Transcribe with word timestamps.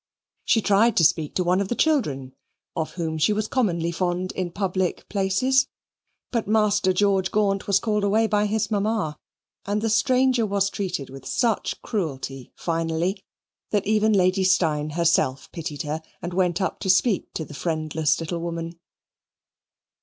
She 0.43 0.63
tried 0.63 0.97
to 0.97 1.03
speak 1.03 1.35
to 1.35 1.43
one 1.43 1.61
of 1.61 1.67
the 1.67 1.75
children 1.75 2.33
(of 2.75 2.93
whom 2.93 3.19
she 3.19 3.31
was 3.33 3.47
commonly 3.47 3.91
fond 3.91 4.31
in 4.31 4.49
public 4.49 5.07
places), 5.09 5.67
but 6.31 6.47
Master 6.47 6.91
George 6.91 7.29
Gaunt 7.29 7.67
was 7.67 7.79
called 7.79 8.03
away 8.03 8.25
by 8.25 8.47
his 8.47 8.71
mamma; 8.71 9.19
and 9.63 9.79
the 9.79 9.91
stranger 9.91 10.43
was 10.43 10.71
treated 10.71 11.11
with 11.11 11.27
such 11.27 11.79
cruelty 11.83 12.51
finally, 12.55 13.23
that 13.69 13.85
even 13.85 14.11
Lady 14.11 14.43
Steyne 14.43 14.89
herself 14.93 15.51
pitied 15.51 15.83
her 15.83 16.01
and 16.19 16.33
went 16.33 16.61
up 16.61 16.79
to 16.79 16.89
speak 16.89 17.31
to 17.35 17.45
the 17.45 17.53
friendless 17.53 18.19
little 18.19 18.39
woman. 18.39 18.79